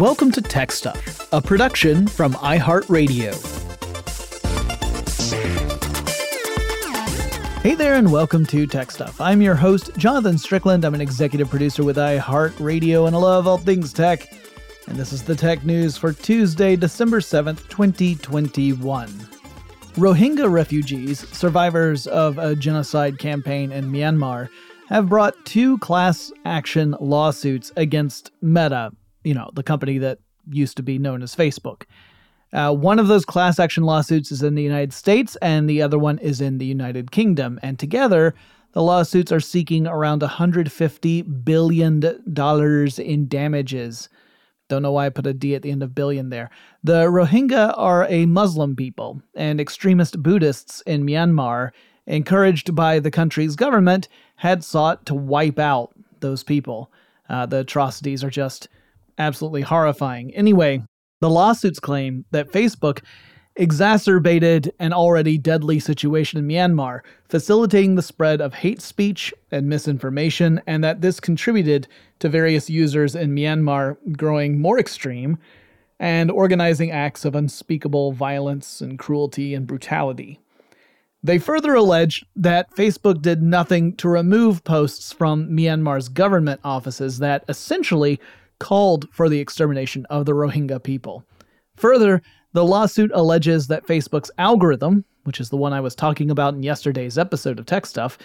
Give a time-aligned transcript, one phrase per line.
[0.00, 3.32] Welcome to Tech Stuff, a production from iHeartRadio.
[7.62, 9.20] Hey there, and welcome to Tech Stuff.
[9.20, 10.84] I'm your host, Jonathan Strickland.
[10.84, 14.26] I'm an executive producer with iHeartRadio, and I love all things tech.
[14.88, 19.08] And this is the tech news for Tuesday, December 7th, 2021.
[19.94, 24.48] Rohingya refugees, survivors of a genocide campaign in Myanmar,
[24.88, 28.90] have brought two class action lawsuits against Meta,
[29.24, 30.18] you know, the company that
[30.50, 31.84] used to be known as Facebook.
[32.52, 35.98] Uh, one of those class action lawsuits is in the United States, and the other
[35.98, 37.58] one is in the United Kingdom.
[37.62, 38.34] And together,
[38.72, 44.08] the lawsuits are seeking around $150 billion in damages.
[44.68, 46.50] Don't know why I put a D at the end of billion there.
[46.82, 51.70] The Rohingya are a Muslim people and extremist Buddhists in Myanmar,
[52.06, 56.90] encouraged by the country's government, had sought to wipe out those people.
[57.28, 58.68] Uh, the atrocities are just
[59.18, 60.34] absolutely horrifying.
[60.34, 60.82] Anyway,
[61.20, 63.00] the lawsuits claim that Facebook
[63.56, 70.60] exacerbated an already deadly situation in Myanmar, facilitating the spread of hate speech and misinformation,
[70.66, 71.86] and that this contributed
[72.18, 75.38] to various users in Myanmar growing more extreme
[76.00, 80.40] and organizing acts of unspeakable violence and cruelty and brutality.
[81.22, 87.44] They further allege that Facebook did nothing to remove posts from Myanmar's government offices that
[87.48, 88.20] essentially
[88.64, 91.22] called for the extermination of the Rohingya people.
[91.76, 92.22] Further,
[92.54, 96.62] the lawsuit alleges that Facebook's algorithm, which is the one I was talking about in
[96.62, 98.16] yesterday's episode of Tech Stuff,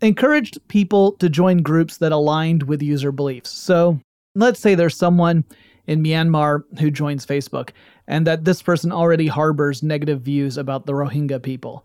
[0.00, 3.50] encouraged people to join groups that aligned with user beliefs.
[3.50, 4.00] So,
[4.34, 5.44] let's say there's someone
[5.86, 7.68] in Myanmar who joins Facebook,
[8.08, 11.84] and that this person already harbors negative views about the Rohingya people.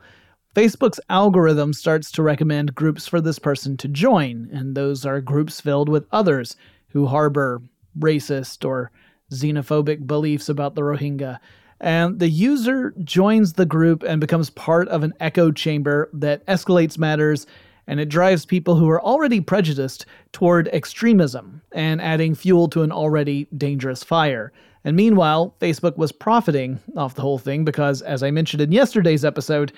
[0.56, 5.60] Facebook's algorithm starts to recommend groups for this person to join, and those are groups
[5.60, 6.56] filled with others
[6.88, 7.62] who harbor
[7.98, 8.92] racist or
[9.32, 11.40] xenophobic beliefs about the Rohingya.
[11.82, 16.98] And the user joins the group and becomes part of an echo chamber that escalates
[16.98, 17.48] matters
[17.90, 22.92] and it drives people who are already prejudiced toward extremism and adding fuel to an
[22.92, 24.54] already dangerous fire.
[24.84, 29.26] And meanwhile, Facebook was profiting off the whole thing because, as I mentioned in yesterday's
[29.26, 29.74] episode,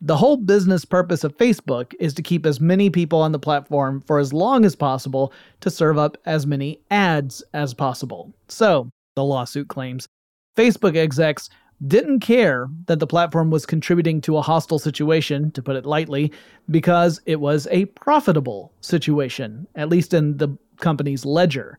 [0.00, 4.02] the whole business purpose of Facebook is to keep as many people on the platform
[4.06, 8.34] for as long as possible to serve up as many ads as possible.
[8.48, 10.06] So, the lawsuit claims,
[10.56, 11.48] Facebook execs
[11.86, 16.32] didn't care that the platform was contributing to a hostile situation, to put it lightly,
[16.70, 21.78] because it was a profitable situation, at least in the company's ledger.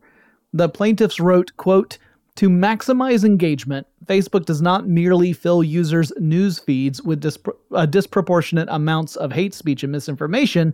[0.52, 1.98] The plaintiffs wrote, quote,
[2.38, 8.68] to maximize engagement, Facebook does not merely fill users' news feeds with dispro- uh, disproportionate
[8.70, 10.72] amounts of hate speech and misinformation.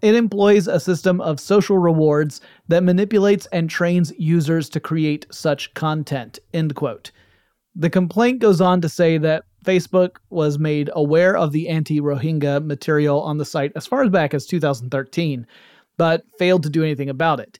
[0.00, 5.74] It employs a system of social rewards that manipulates and trains users to create such
[5.74, 6.38] content.
[6.54, 7.10] End quote.
[7.74, 12.64] The complaint goes on to say that Facebook was made aware of the anti Rohingya
[12.64, 15.46] material on the site as far back as 2013,
[15.98, 17.58] but failed to do anything about it.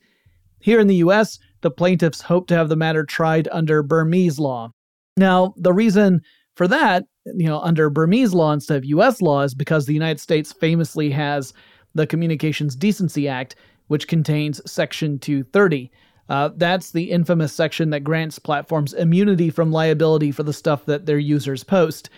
[0.60, 4.70] Here in the US, the plaintiffs hope to have the matter tried under Burmese law.
[5.16, 6.20] Now, the reason
[6.54, 10.20] for that, you know, under Burmese law instead of US law is because the United
[10.20, 11.52] States famously has
[11.96, 13.56] the Communications Decency Act,
[13.88, 15.90] which contains Section 230.
[16.28, 21.04] Uh, that's the infamous section that grants platforms immunity from liability for the stuff that
[21.04, 22.10] their users post,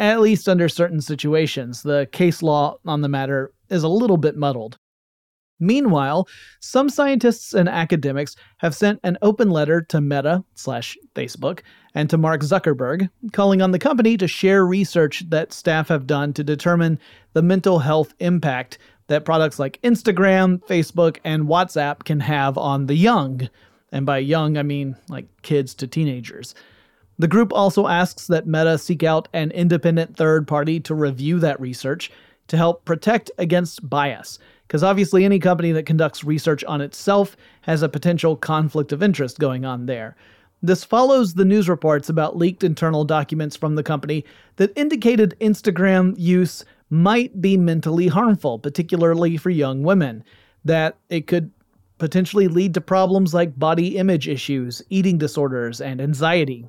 [0.00, 1.84] at least under certain situations.
[1.84, 4.78] The case law on the matter is a little bit muddled.
[5.58, 6.28] Meanwhile,
[6.60, 11.60] some scientists and academics have sent an open letter to Meta slash Facebook
[11.94, 16.34] and to Mark Zuckerberg, calling on the company to share research that staff have done
[16.34, 16.98] to determine
[17.32, 22.96] the mental health impact that products like Instagram, Facebook, and WhatsApp can have on the
[22.96, 23.48] young.
[23.92, 26.54] And by young, I mean like kids to teenagers.
[27.18, 31.58] The group also asks that Meta seek out an independent third party to review that
[31.60, 32.10] research
[32.48, 37.82] to help protect against bias because obviously any company that conducts research on itself has
[37.82, 40.16] a potential conflict of interest going on there.
[40.62, 44.24] This follows the news reports about leaked internal documents from the company
[44.56, 50.24] that indicated Instagram use might be mentally harmful, particularly for young women,
[50.64, 51.50] that it could
[51.98, 56.66] potentially lead to problems like body image issues, eating disorders, and anxiety.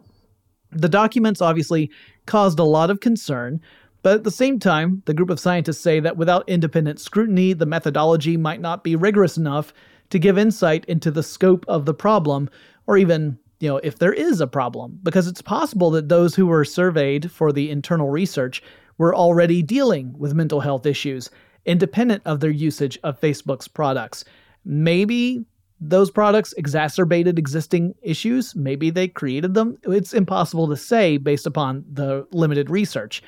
[0.71, 1.89] The documents obviously
[2.25, 3.61] caused a lot of concern,
[4.07, 7.65] but at the same time, the group of scientists say that without independent scrutiny, the
[7.65, 9.73] methodology might not be rigorous enough
[10.11, 12.49] to give insight into the scope of the problem,
[12.85, 16.47] or even, you know, if there is a problem, because it's possible that those who
[16.47, 18.63] were surveyed for the internal research
[18.97, 21.29] were already dealing with mental health issues,
[21.65, 24.23] independent of their usage of Facebook's products.
[24.63, 25.43] Maybe
[25.81, 28.55] those products exacerbated existing issues.
[28.55, 29.77] Maybe they created them.
[29.83, 33.21] It's impossible to say based upon the limited research.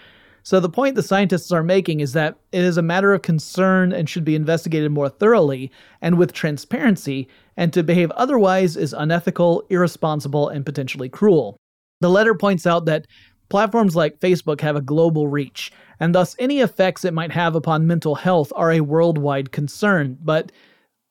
[0.50, 3.94] So, the point the scientists are making is that it is a matter of concern
[3.94, 9.64] and should be investigated more thoroughly and with transparency, and to behave otherwise is unethical,
[9.70, 11.56] irresponsible, and potentially cruel.
[12.02, 13.06] The letter points out that
[13.50, 17.86] platforms like Facebook have a global reach, and thus any effects it might have upon
[17.86, 20.18] mental health are a worldwide concern.
[20.20, 20.52] But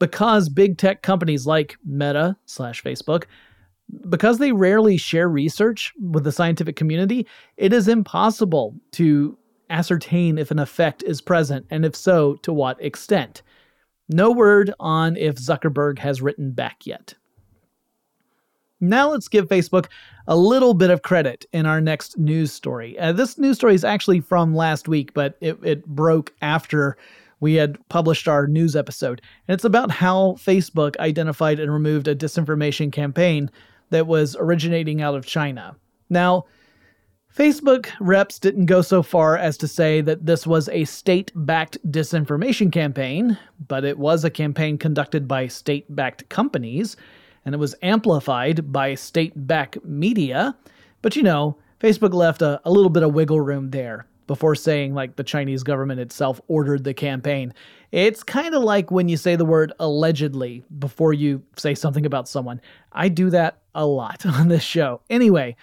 [0.00, 3.26] because big tech companies like Meta slash Facebook
[4.08, 7.26] because they rarely share research with the scientific community,
[7.56, 9.37] it is impossible to
[9.70, 13.43] ascertain if an effect is present, and if so, to what extent.
[14.08, 17.14] No word on if Zuckerberg has written back yet.
[18.81, 19.87] Now let's give Facebook
[20.26, 22.99] a little bit of credit in our next news story.
[22.99, 26.96] Uh, this news story is actually from last week, but it, it broke after
[27.41, 29.20] we had published our news episode.
[29.46, 33.50] And it's about how Facebook identified and removed a disinformation campaign
[33.90, 35.76] that was originating out of China.
[36.08, 36.44] Now,
[37.35, 41.79] Facebook reps didn't go so far as to say that this was a state backed
[41.90, 43.38] disinformation campaign,
[43.69, 46.96] but it was a campaign conducted by state backed companies,
[47.44, 50.56] and it was amplified by state backed media.
[51.02, 54.95] But you know, Facebook left a, a little bit of wiggle room there before saying
[54.95, 57.53] like the Chinese government itself ordered the campaign.
[57.91, 62.29] It's kind of like when you say the word allegedly before you say something about
[62.29, 62.61] someone.
[62.93, 65.01] I do that a lot on this show.
[65.11, 65.57] Anyway,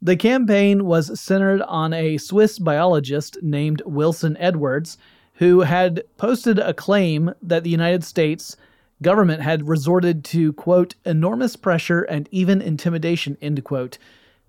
[0.00, 4.96] the campaign was centered on a Swiss biologist named Wilson Edwards
[5.34, 8.56] who had posted a claim that the United States
[9.02, 13.98] government had resorted to quote enormous pressure and even intimidation end quote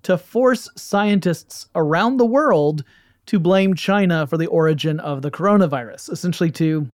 [0.04, 2.84] to force scientists around the world
[3.28, 6.88] to blame China for the origin of the coronavirus, essentially to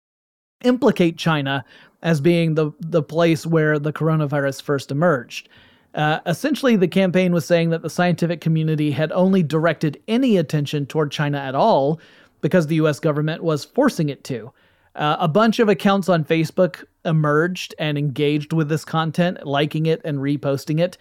[0.64, 1.64] implicate China
[2.02, 5.48] as being the, the place where the coronavirus first emerged.
[5.94, 10.86] Uh, essentially, the campaign was saying that the scientific community had only directed any attention
[10.86, 12.00] toward China at all
[12.40, 14.52] because the US government was forcing it to.
[14.94, 20.00] Uh, a bunch of accounts on Facebook emerged and engaged with this content, liking it
[20.04, 20.98] and reposting it.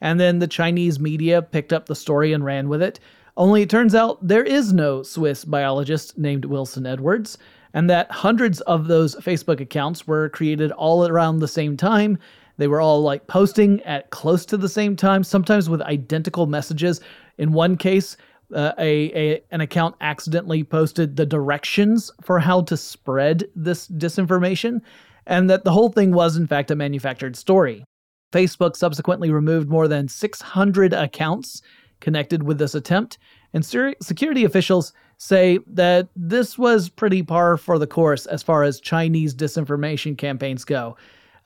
[0.00, 3.00] And then the Chinese media picked up the story and ran with it.
[3.36, 7.36] Only it turns out there is no Swiss biologist named Wilson Edwards,
[7.72, 12.16] and that hundreds of those Facebook accounts were created all around the same time.
[12.58, 17.00] They were all like posting at close to the same time, sometimes with identical messages.
[17.38, 18.16] In one case,
[18.54, 24.80] uh, a, a an account accidentally posted the directions for how to spread this disinformation,
[25.26, 27.84] and that the whole thing was in fact a manufactured story.
[28.32, 31.62] Facebook subsequently removed more than 600 accounts
[32.00, 33.18] connected with this attempt,
[33.52, 38.80] and security officials say that this was pretty par for the course as far as
[38.80, 40.96] Chinese disinformation campaigns go,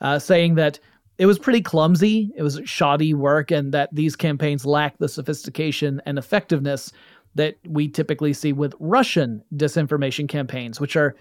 [0.01, 0.79] uh, saying that
[1.19, 6.01] it was pretty clumsy, it was shoddy work, and that these campaigns lack the sophistication
[6.05, 6.91] and effectiveness
[7.35, 11.15] that we typically see with Russian disinformation campaigns, which are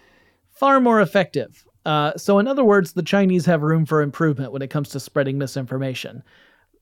[0.50, 1.64] far more effective.
[1.84, 5.00] Uh, so, in other words, the Chinese have room for improvement when it comes to
[5.00, 6.22] spreading misinformation.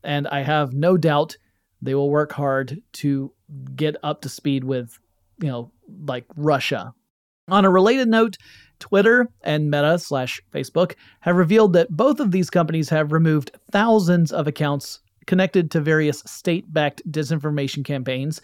[0.05, 1.37] And I have no doubt
[1.87, 3.33] they will work hard to
[3.75, 4.99] get up to speed with,
[5.41, 5.71] you know,
[6.07, 6.93] like Russia.
[7.49, 8.37] On a related note,
[8.79, 14.33] Twitter and Meta slash Facebook have revealed that both of these companies have removed thousands
[14.33, 18.41] of accounts connected to various state backed disinformation campaigns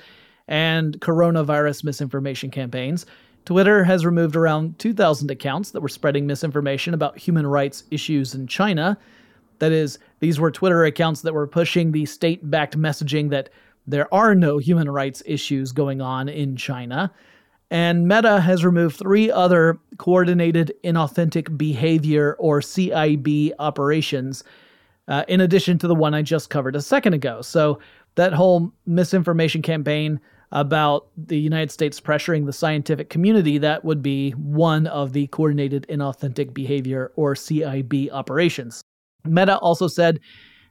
[0.48, 3.06] and coronavirus misinformation campaigns.
[3.44, 8.46] Twitter has removed around 2,000 accounts that were spreading misinformation about human rights issues in
[8.46, 8.96] China.
[9.62, 13.48] That is, these were Twitter accounts that were pushing the state backed messaging that
[13.86, 17.12] there are no human rights issues going on in China.
[17.70, 24.42] And Meta has removed three other coordinated inauthentic behavior or CIB operations,
[25.06, 27.40] uh, in addition to the one I just covered a second ago.
[27.40, 27.78] So,
[28.16, 30.18] that whole misinformation campaign
[30.50, 35.86] about the United States pressuring the scientific community, that would be one of the coordinated
[35.88, 38.82] inauthentic behavior or CIB operations.
[39.24, 40.20] Meta also said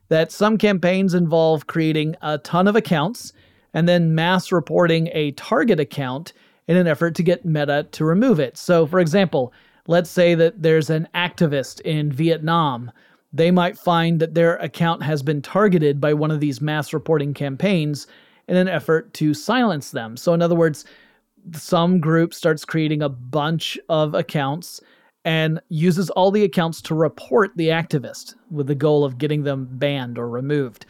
[0.10, 3.34] that some campaigns involve creating a ton of accounts
[3.74, 6.34] and then mass reporting a target account
[6.67, 8.58] in an effort to get Meta to remove it.
[8.58, 9.53] So, for example,
[9.88, 12.91] let's say that there's an activist in Vietnam.
[13.34, 17.34] They might find that their account has been targeted by one of these mass reporting
[17.34, 18.08] campaigns
[18.48, 20.17] in an effort to silence them.
[20.17, 20.86] So, in other words,
[21.53, 24.81] some group starts creating a bunch of accounts
[25.25, 29.67] and uses all the accounts to report the activist with the goal of getting them
[29.71, 30.85] banned or removed.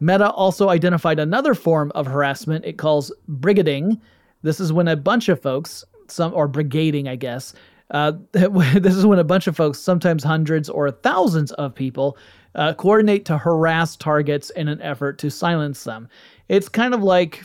[0.00, 4.00] Meta also identified another form of harassment it calls brigading.
[4.42, 7.54] This is when a bunch of folks, some or brigading, I guess,
[7.90, 12.18] Uh, this is when a bunch of folks, sometimes hundreds or thousands of people,
[12.56, 16.08] uh, coordinate to harass targets in an effort to silence them.
[16.48, 17.44] It's kind of like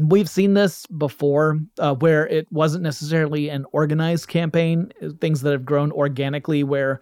[0.00, 5.64] we've seen this before uh, where it wasn't necessarily an organized campaign, things that have
[5.64, 7.00] grown organically where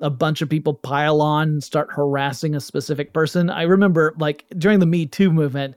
[0.00, 3.48] a bunch of people pile on and start harassing a specific person.
[3.50, 5.74] I remember like during the Me Too movement,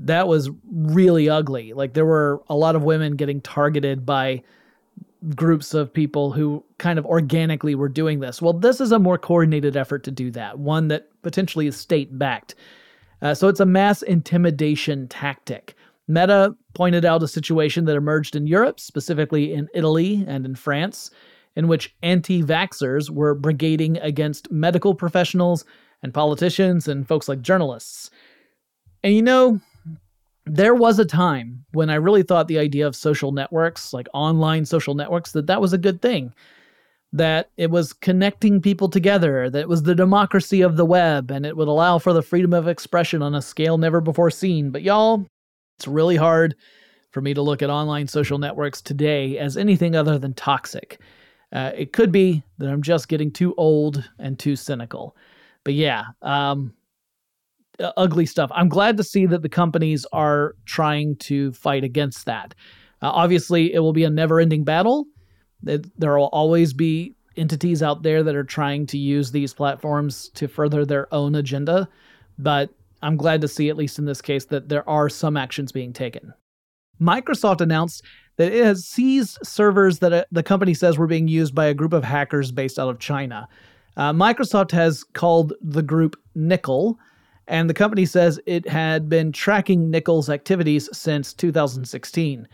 [0.00, 1.72] that was really ugly.
[1.72, 4.42] Like there were a lot of women getting targeted by
[5.36, 8.42] groups of people who kind of organically were doing this.
[8.42, 12.18] Well, this is a more coordinated effort to do that, one that potentially is state
[12.18, 12.56] backed.
[13.22, 15.74] Uh, so it's a mass intimidation tactic.
[16.08, 21.10] Meta pointed out a situation that emerged in Europe, specifically in Italy and in France,
[21.54, 25.64] in which anti vaxxers were brigading against medical professionals
[26.02, 28.10] and politicians and folks like journalists.
[29.04, 29.60] And you know,
[30.44, 34.64] there was a time when I really thought the idea of social networks, like online
[34.64, 36.34] social networks, that that was a good thing.
[37.14, 41.44] That it was connecting people together, that it was the democracy of the web, and
[41.44, 44.70] it would allow for the freedom of expression on a scale never before seen.
[44.70, 45.26] But y'all,
[45.78, 46.54] it's really hard
[47.10, 51.00] for me to look at online social networks today as anything other than toxic.
[51.52, 55.14] Uh, it could be that I'm just getting too old and too cynical.
[55.64, 56.72] But yeah, um,
[57.78, 58.50] ugly stuff.
[58.54, 62.54] I'm glad to see that the companies are trying to fight against that.
[63.02, 65.06] Uh, obviously, it will be a never ending battle.
[65.62, 70.48] There will always be entities out there that are trying to use these platforms to
[70.48, 71.88] further their own agenda.
[72.38, 72.70] But
[73.02, 75.92] I'm glad to see, at least in this case, that there are some actions being
[75.92, 76.32] taken.
[77.00, 78.04] Microsoft announced
[78.36, 81.74] that it has seized servers that uh, the company says were being used by a
[81.74, 83.48] group of hackers based out of China.
[83.96, 86.98] Uh, Microsoft has called the group Nickel,
[87.48, 92.48] and the company says it had been tracking Nickel's activities since 2016.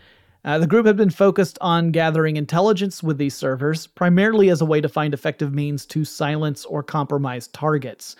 [0.45, 4.65] Uh, the group had been focused on gathering intelligence with these servers, primarily as a
[4.65, 8.15] way to find effective means to silence or compromise targets.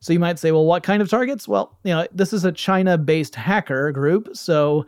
[0.00, 1.48] So you might say, well, what kind of targets?
[1.48, 4.84] Well, you know, this is a China based hacker group, so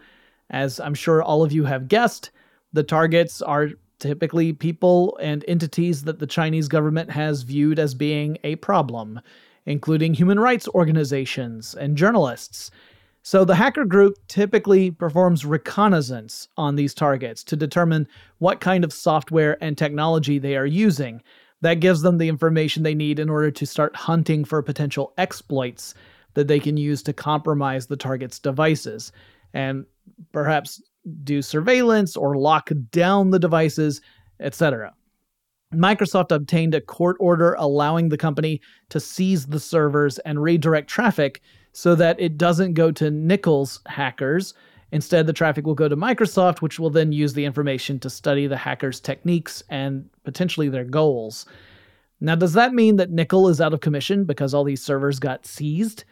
[0.50, 2.30] as I'm sure all of you have guessed,
[2.72, 8.36] the targets are typically people and entities that the Chinese government has viewed as being
[8.44, 9.20] a problem,
[9.64, 12.70] including human rights organizations and journalists.
[13.26, 18.06] So the hacker group typically performs reconnaissance on these targets to determine
[18.38, 21.20] what kind of software and technology they are using.
[21.60, 25.92] That gives them the information they need in order to start hunting for potential exploits
[26.34, 29.10] that they can use to compromise the target's devices.
[29.52, 29.86] And
[30.30, 30.80] perhaps
[31.24, 34.02] do surveillance or lock down the devices,
[34.38, 34.94] etc.
[35.74, 41.42] Microsoft obtained a court order allowing the company to seize the servers and redirect traffic
[41.76, 44.54] so that it doesn't go to Nickel's hackers.
[44.92, 48.46] Instead, the traffic will go to Microsoft, which will then use the information to study
[48.46, 51.44] the hackers' techniques and potentially their goals.
[52.18, 55.44] Now, does that mean that Nickel is out of commission because all these servers got
[55.44, 56.04] seized?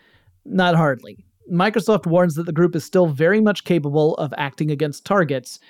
[0.45, 1.25] Not hardly.
[1.51, 5.61] Microsoft warns that the group is still very much capable of acting against targets.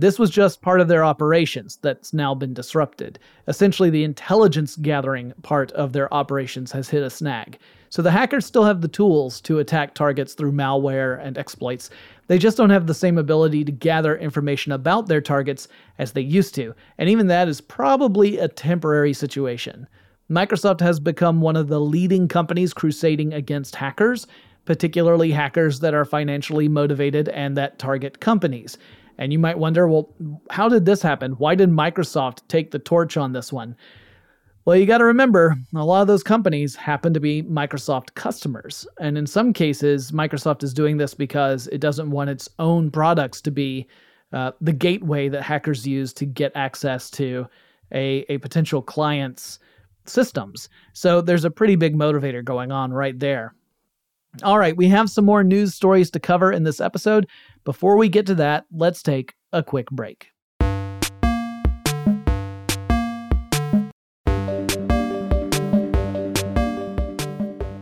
[0.00, 3.18] This was just part of their operations that's now been disrupted.
[3.48, 7.58] Essentially, the intelligence gathering part of their operations has hit a snag.
[7.90, 11.90] So the hackers still have the tools to attack targets through malware and exploits.
[12.28, 16.22] They just don't have the same ability to gather information about their targets as they
[16.22, 19.86] used to, and even that is probably a temporary situation.
[20.30, 24.26] Microsoft has become one of the leading companies crusading against hackers,
[24.64, 28.78] particularly hackers that are financially motivated and that target companies.
[29.20, 30.12] And you might wonder, well,
[30.50, 31.32] how did this happen?
[31.32, 33.76] Why did Microsoft take the torch on this one?
[34.64, 38.86] Well, you got to remember, a lot of those companies happen to be Microsoft customers.
[38.98, 43.42] And in some cases, Microsoft is doing this because it doesn't want its own products
[43.42, 43.86] to be
[44.32, 47.46] uh, the gateway that hackers use to get access to
[47.92, 49.58] a, a potential client's
[50.06, 50.70] systems.
[50.94, 53.54] So there's a pretty big motivator going on right there.
[54.44, 57.26] All right, we have some more news stories to cover in this episode.
[57.64, 60.28] Before we get to that, let's take a quick break.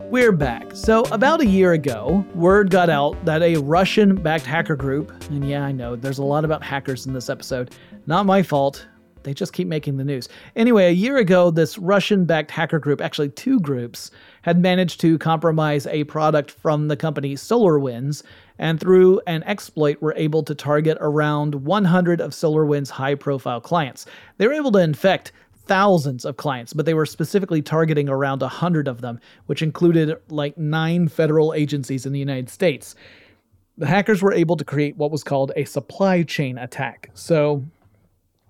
[0.09, 0.75] We're back.
[0.75, 5.47] So, about a year ago, word got out that a Russian backed hacker group, and
[5.47, 7.75] yeah, I know there's a lot about hackers in this episode,
[8.07, 8.87] not my fault,
[9.23, 10.29] they just keep making the news.
[10.55, 14.11] Anyway, a year ago, this Russian backed hacker group, actually two groups,
[14.41, 18.23] had managed to compromise a product from the company SolarWinds,
[18.57, 24.05] and through an exploit were able to target around 100 of SolarWinds' high profile clients.
[24.37, 25.31] They were able to infect
[25.69, 30.57] thousands of clients, but they were specifically targeting around 100 of them, which included like
[30.57, 32.95] nine federal agencies in the United States.
[33.77, 37.11] The hackers were able to create what was called a supply chain attack.
[37.13, 37.63] So,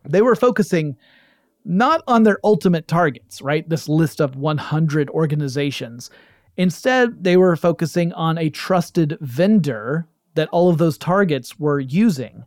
[0.09, 0.97] they were focusing
[1.65, 3.67] not on their ultimate targets, right?
[3.67, 6.09] This list of 100 organizations.
[6.57, 12.45] Instead, they were focusing on a trusted vendor that all of those targets were using.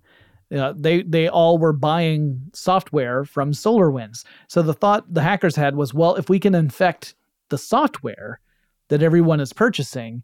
[0.54, 4.24] Uh, they they all were buying software from SolarWinds.
[4.48, 7.14] So the thought the hackers had was, well, if we can infect
[7.48, 8.40] the software
[8.88, 10.22] that everyone is purchasing,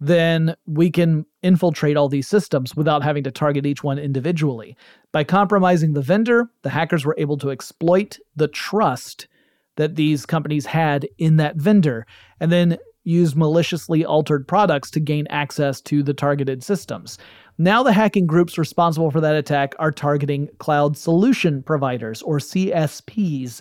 [0.00, 4.76] then we can infiltrate all these systems without having to target each one individually.
[5.12, 9.28] By compromising the vendor, the hackers were able to exploit the trust
[9.76, 12.06] that these companies had in that vendor
[12.40, 17.18] and then use maliciously altered products to gain access to the targeted systems.
[17.56, 23.60] Now, the hacking groups responsible for that attack are targeting cloud solution providers or CSPs.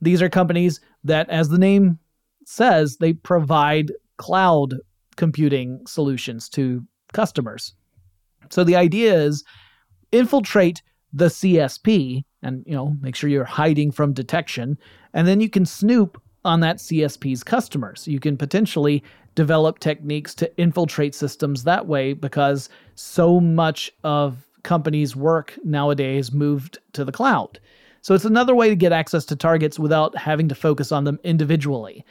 [0.00, 1.98] These are companies that, as the name
[2.46, 4.74] says, they provide cloud
[5.16, 6.84] computing solutions to
[7.16, 7.74] customers.
[8.50, 9.42] So the idea is
[10.12, 10.82] infiltrate
[11.12, 14.78] the CSP and you know make sure you're hiding from detection
[15.14, 18.06] and then you can snoop on that CSP's customers.
[18.06, 19.02] You can potentially
[19.34, 26.78] develop techniques to infiltrate systems that way because so much of companies' work nowadays moved
[26.92, 27.58] to the cloud.
[28.02, 31.18] So it's another way to get access to targets without having to focus on them
[31.24, 32.04] individually.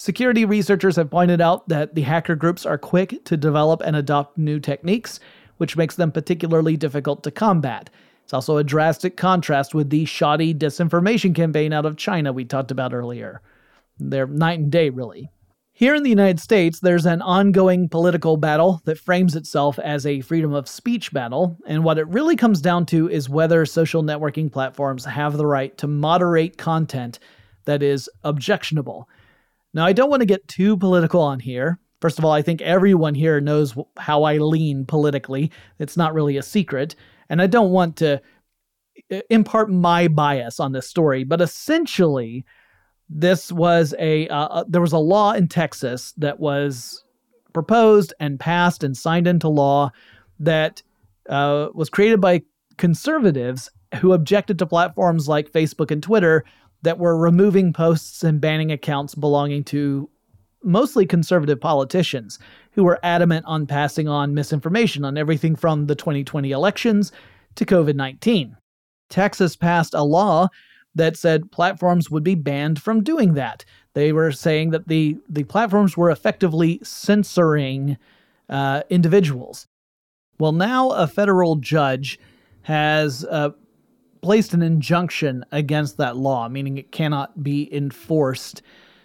[0.00, 4.38] Security researchers have pointed out that the hacker groups are quick to develop and adopt
[4.38, 5.20] new techniques,
[5.58, 7.90] which makes them particularly difficult to combat.
[8.24, 12.70] It's also a drastic contrast with the shoddy disinformation campaign out of China we talked
[12.70, 13.42] about earlier.
[13.98, 15.28] They're night and day, really.
[15.74, 20.22] Here in the United States, there's an ongoing political battle that frames itself as a
[20.22, 24.50] freedom of speech battle, and what it really comes down to is whether social networking
[24.50, 27.18] platforms have the right to moderate content
[27.66, 29.06] that is objectionable.
[29.72, 31.78] Now, I don't want to get too political on here.
[32.00, 35.50] First of all, I think everyone here knows how I lean politically.
[35.78, 36.96] It's not really a secret.
[37.28, 38.20] And I don't want to
[39.28, 42.44] impart my bias on this story, but essentially,
[43.08, 47.04] this was a uh, uh, there was a law in Texas that was
[47.52, 49.90] proposed and passed and signed into law
[50.38, 50.82] that
[51.28, 52.42] uh, was created by
[52.76, 56.44] conservatives who objected to platforms like Facebook and Twitter
[56.82, 60.08] that were removing posts and banning accounts belonging to
[60.62, 62.38] mostly conservative politicians
[62.72, 67.12] who were adamant on passing on misinformation on everything from the 2020 elections
[67.54, 68.56] to COVID 19.
[69.08, 70.48] Texas passed a law
[70.94, 73.64] that said platforms would be banned from doing that.
[73.94, 77.96] They were saying that the, the platforms were effectively censoring
[78.48, 79.66] uh, individuals.
[80.38, 82.18] Well, now a federal judge
[82.62, 83.50] has uh,
[84.22, 88.62] placed an injunction against that law, meaning it cannot be enforced,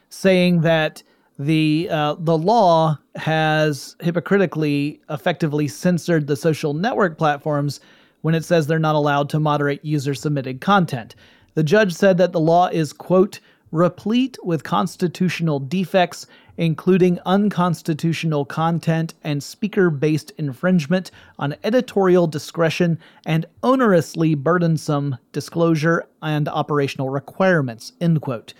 [0.10, 1.04] saying that
[1.38, 7.82] the uh, the law has hypocritically effectively censored the social network platforms
[8.22, 11.16] when it says they're not allowed to moderate user submitted content.
[11.56, 13.40] The judge said that the law is quote
[13.72, 23.46] replete with constitutional defects including unconstitutional content and speaker based infringement on editorial discretion and
[23.64, 27.94] onerously burdensome disclosure and operational requirements.
[28.00, 28.54] End quote.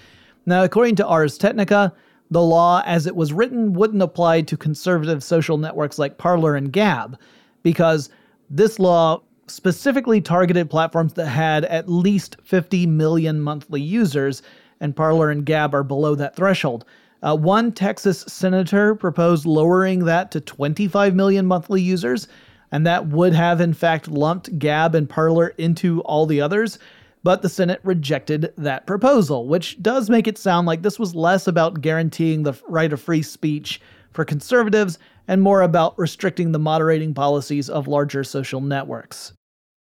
[0.46, 1.94] Now, according to Ars Technica,
[2.32, 6.72] the law as it was written wouldn't apply to conservative social networks like Parler and
[6.72, 7.18] Gab,
[7.64, 8.10] because
[8.50, 14.42] this law specifically targeted platforms that had at least 50 million monthly users,
[14.80, 16.86] and Parler and Gab are below that threshold.
[17.24, 22.28] Uh, one Texas senator proposed lowering that to 25 million monthly users,
[22.72, 26.78] and that would have, in fact, lumped Gab and Parler into all the others.
[27.24, 31.48] But the Senate rejected that proposal, which does make it sound like this was less
[31.48, 37.16] about guaranteeing the right of free speech for conservatives and more about restricting the moderating
[37.16, 39.34] policies of larger social networks.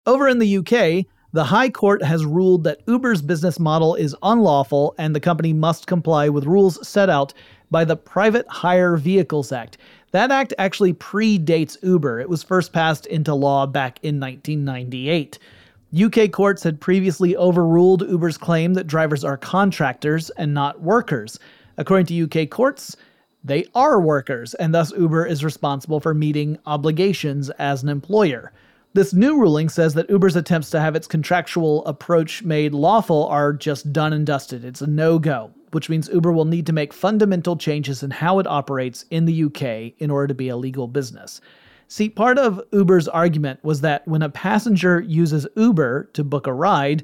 [0.04, 4.94] Over in the UK, the High Court has ruled that Uber's business model is unlawful
[4.98, 7.32] and the company must comply with rules set out
[7.70, 9.78] by the Private Hire Vehicles Act.
[10.10, 12.20] That act actually predates Uber.
[12.20, 15.38] It was first passed into law back in 1998.
[15.98, 21.38] UK courts had previously overruled Uber's claim that drivers are contractors and not workers.
[21.78, 22.94] According to UK courts,
[23.42, 28.52] they are workers, and thus Uber is responsible for meeting obligations as an employer.
[28.94, 33.54] This new ruling says that Uber's attempts to have its contractual approach made lawful are
[33.54, 34.66] just done and dusted.
[34.66, 38.38] It's a no go, which means Uber will need to make fundamental changes in how
[38.38, 41.40] it operates in the UK in order to be a legal business.
[41.88, 46.52] See, part of Uber's argument was that when a passenger uses Uber to book a
[46.52, 47.02] ride,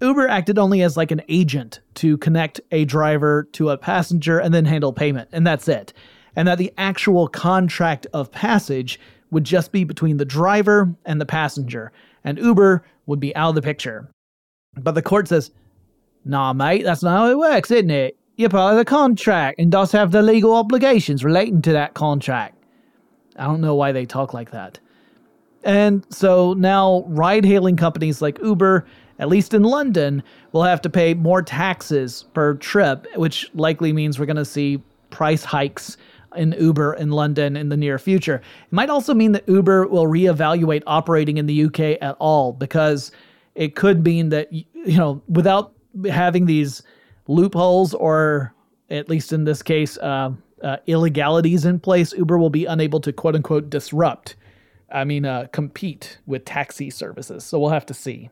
[0.00, 4.54] Uber acted only as like an agent to connect a driver to a passenger and
[4.54, 5.92] then handle payment, and that's it.
[6.36, 11.26] And that the actual contract of passage would just be between the driver and the
[11.26, 11.92] passenger,
[12.24, 14.08] and Uber would be out of the picture.
[14.76, 15.50] But the court says,
[16.24, 18.16] nah, mate, that's not how it works, isn't it?
[18.36, 22.56] You're part of the contract and does have the legal obligations relating to that contract.
[23.36, 24.78] I don't know why they talk like that.
[25.64, 28.86] And so now ride hailing companies like Uber,
[29.18, 34.18] at least in London, will have to pay more taxes per trip, which likely means
[34.18, 35.96] we're going to see price hikes
[36.36, 38.36] in Uber in London in the near future.
[38.36, 43.12] It might also mean that Uber will reevaluate operating in the UK at all because
[43.54, 44.64] it could mean that you
[44.96, 45.72] know without
[46.10, 46.82] having these
[47.28, 48.54] loopholes or
[48.90, 50.30] at least in this case uh,
[50.62, 54.36] uh, illegalities in place, Uber will be unable to quote unquote disrupt.
[54.90, 57.44] I mean, uh, compete with taxi services.
[57.44, 58.30] So we'll have to see.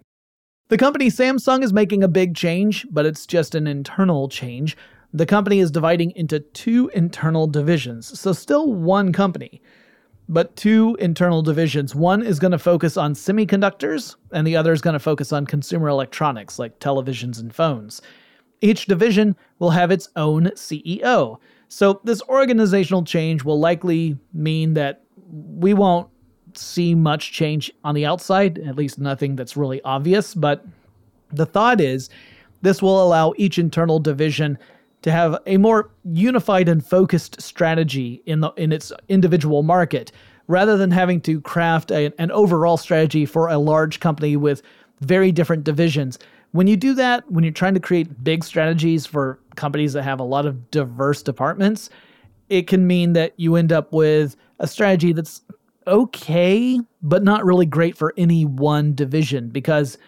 [0.69, 4.77] The company Samsung is making a big change, but it's just an internal change.
[5.15, 9.63] The company is dividing into two internal divisions, so still one company,
[10.29, 11.95] but two internal divisions.
[11.95, 15.47] One is going to focus on semiconductors, and the other is going to focus on
[15.47, 18.03] consumer electronics like televisions and phones.
[18.61, 21.39] Each division will have its own CEO.
[21.69, 26.09] So, this organizational change will likely mean that we won't
[26.55, 30.35] see much change on the outside, at least nothing that's really obvious.
[30.35, 30.67] But
[31.31, 32.11] the thought is
[32.63, 34.59] this will allow each internal division
[35.05, 40.11] to have a more unified and focused strategy in the in its individual market
[40.47, 44.63] rather than having to craft a, an overall strategy for a large company with
[45.01, 46.19] very different divisions.
[46.53, 50.21] When you do that, when you're trying to create big strategies for companies that have
[50.21, 51.91] a lot of diverse departments,
[52.49, 55.43] it can mean that you end up with a strategy that's
[55.87, 59.99] okay, but not really great for any one division because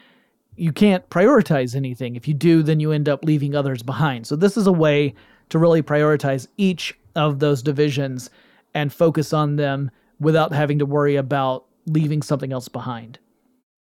[0.57, 2.16] you can't prioritize anything.
[2.16, 4.27] If you do, then you end up leaving others behind.
[4.27, 5.14] So, this is a way
[5.51, 8.31] to really prioritize each of those divisions
[8.75, 9.90] and focus on them
[10.21, 13.19] without having to worry about leaving something else behind.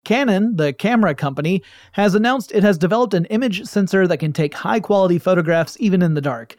[0.05, 4.55] Canon, the camera company, has announced it has developed an image sensor that can take
[4.55, 6.57] high quality photographs even in the dark.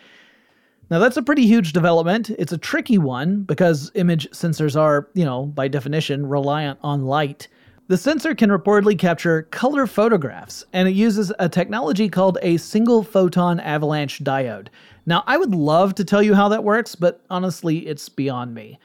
[0.89, 2.29] Now, that's a pretty huge development.
[2.31, 7.47] It's a tricky one because image sensors are, you know, by definition, reliant on light.
[7.87, 13.03] The sensor can reportedly capture color photographs, and it uses a technology called a single
[13.03, 14.69] photon avalanche diode.
[15.05, 18.79] Now, I would love to tell you how that works, but honestly, it's beyond me.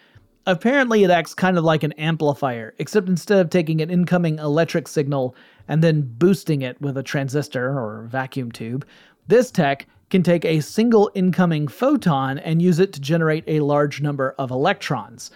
[0.45, 4.87] Apparently, it acts kind of like an amplifier, except instead of taking an incoming electric
[4.87, 5.35] signal
[5.67, 8.87] and then boosting it with a transistor or vacuum tube,
[9.29, 14.03] this tech can take a single incoming photon and use it to generate a large
[14.03, 15.31] number of electrons.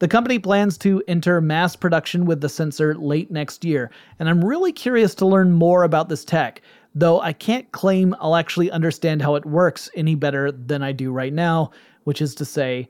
[0.00, 4.42] The company plans to enter mass production with the sensor late next year, and I'm
[4.42, 6.62] really curious to learn more about this tech,
[6.94, 11.12] though I can't claim I'll actually understand how it works any better than I do
[11.12, 11.72] right now,
[12.04, 12.88] which is to say,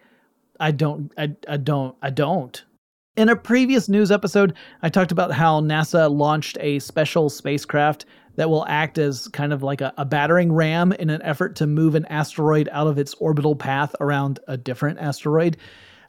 [0.60, 2.64] I don't, I, I don't, I don't.
[3.16, 8.04] In a previous news episode, I talked about how NASA launched a special spacecraft
[8.36, 11.66] that will act as kind of like a, a, battering ram in an effort to
[11.66, 15.56] move an asteroid out of its orbital path around a different asteroid.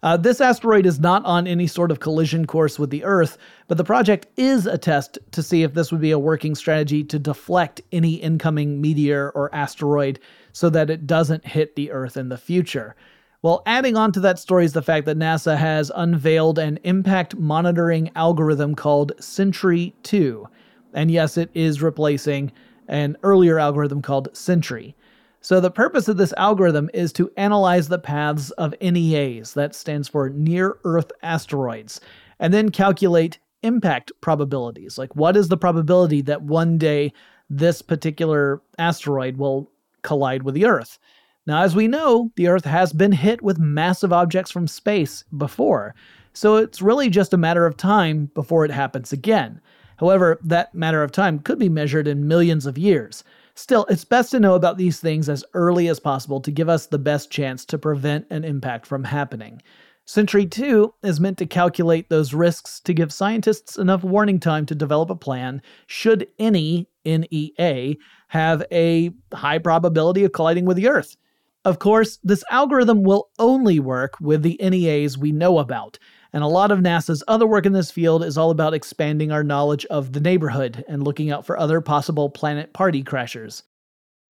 [0.04, 3.38] Uh, this asteroid is not on any sort of collision course with the Earth,
[3.68, 7.04] but the project is a test to see if this would be a working strategy
[7.04, 10.20] to deflect any incoming meteor or asteroid
[10.54, 12.96] so that it doesn't hit the Earth in the future.
[13.44, 17.36] Well, adding on to that story is the fact that NASA has unveiled an impact
[17.36, 20.48] monitoring algorithm called Sentry 2.
[20.94, 22.52] And yes, it is replacing
[22.88, 24.96] an earlier algorithm called Sentry.
[25.44, 30.08] So, the purpose of this algorithm is to analyze the paths of NEAs, that stands
[30.08, 32.00] for near Earth asteroids,
[32.40, 35.00] and then calculate impact probabilities.
[35.00, 37.12] Like, what is the probability that one day
[37.50, 39.72] this particular asteroid will
[40.04, 41.00] collide with the Earth?
[41.48, 45.96] Now, as we know, the Earth has been hit with massive objects from space before,
[46.34, 49.60] so it's really just a matter of time before it happens again.
[49.98, 53.24] However, that matter of time could be measured in millions of years.
[53.56, 56.88] Still, it's best to know about these things as early as possible to give us
[56.88, 59.62] the best chance to prevent an impact from happening.
[60.06, 64.76] Sentry 2 is meant to calculate those risks to give scientists enough warning time to
[64.76, 67.96] develop a plan should any NEA
[68.30, 71.16] have a high probability of colliding with the Earth.
[71.64, 76.00] Of course, this algorithm will only work with the NEAs we know about,
[76.34, 79.44] and a lot of NASA's other work in this field is all about expanding our
[79.44, 83.64] knowledge of the neighborhood and looking out for other possible planet party crashers.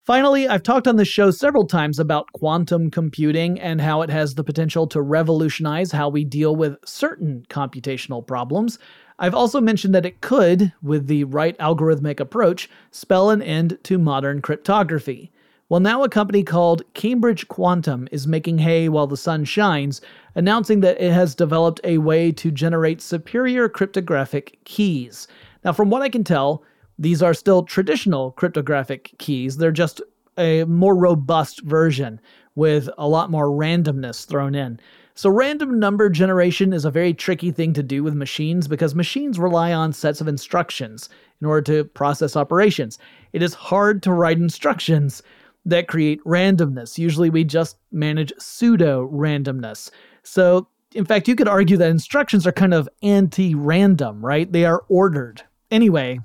[0.04, 4.34] Finally, I've talked on this show several times about quantum computing and how it has
[4.36, 8.78] the potential to revolutionize how we deal with certain computational problems.
[9.18, 13.98] I've also mentioned that it could, with the right algorithmic approach, spell an end to
[13.98, 15.32] modern cryptography.
[15.68, 20.00] Well, now a company called Cambridge Quantum is making hay while the sun shines,
[20.36, 25.26] announcing that it has developed a way to generate superior cryptographic keys.
[25.64, 26.62] Now, from what I can tell,
[26.98, 30.00] These are still traditional cryptographic keys, they're just
[30.38, 32.20] a more robust version
[32.54, 34.80] with a lot more randomness thrown in.
[35.14, 39.38] So, random number generation is a very tricky thing to do with machines because machines
[39.38, 41.08] rely on sets of instructions
[41.40, 42.98] in order to process operations.
[43.32, 45.22] It is hard to write instructions
[45.66, 46.96] that create randomness.
[46.96, 49.90] Usually, we just manage pseudo randomness.
[50.22, 54.50] So, in fact, you could argue that instructions are kind of anti random, right?
[54.50, 55.42] They are ordered.
[55.70, 56.20] Anyway,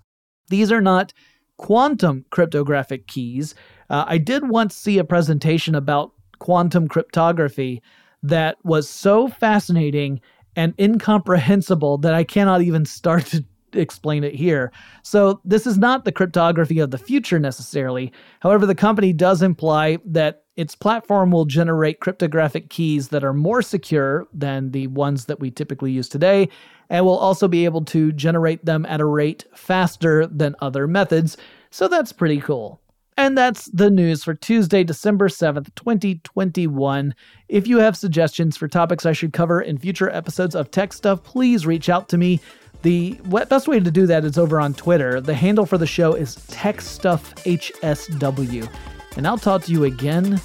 [0.50, 1.14] these are not
[1.58, 3.56] quantum cryptographic keys.
[3.90, 7.82] Uh, I did once see a presentation about quantum cryptography
[8.24, 10.22] that was so fascinating
[10.56, 14.72] and incomprehensible that I cannot even start to explain it here.
[15.04, 18.12] So, this is not the cryptography of the future necessarily.
[18.40, 23.62] However, the company does imply that its platform will generate cryptographic keys that are more
[23.62, 26.50] secure than the ones that we typically use today,
[26.90, 31.38] and will also be able to generate them at a rate faster than other methods.
[31.70, 32.82] So, that's pretty cool.
[33.18, 37.14] And that's the news for Tuesday, December 7th, 2021.
[37.50, 41.22] If you have suggestions for topics I should cover in future episodes of Tech Stuff,
[41.24, 42.40] please reach out to me.
[42.82, 45.22] The best way to do that is over on Twitter.
[45.22, 48.70] The handle for the show is TechStuffHSW.
[49.18, 50.42] And I'll talk to you again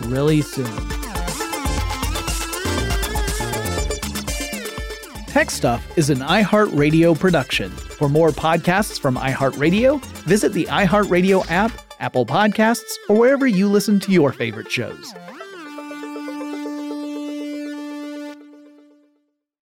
[0.00, 0.66] really soon.
[5.26, 7.70] Tech Stuff is an iHeartRadio production.
[7.70, 14.00] For more podcasts from iHeartRadio, visit the iHeartRadio app Apple Podcasts, or wherever you listen
[14.00, 15.14] to your favorite shows.